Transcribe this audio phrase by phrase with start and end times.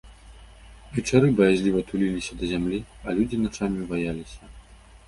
[0.95, 4.53] Вечары баязліва туліліся да зямлі, а людзі начамі баяліся.